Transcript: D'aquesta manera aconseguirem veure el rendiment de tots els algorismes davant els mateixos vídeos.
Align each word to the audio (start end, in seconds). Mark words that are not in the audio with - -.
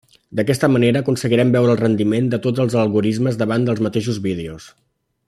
D'aquesta 0.37 0.69
manera 0.75 1.01
aconseguirem 1.03 1.51
veure 1.57 1.69
el 1.75 1.79
rendiment 1.83 2.31
de 2.33 2.41
tots 2.47 2.63
els 2.65 2.79
algorismes 2.87 3.41
davant 3.43 3.69
els 3.75 3.87
mateixos 3.89 4.19
vídeos. 4.29 4.71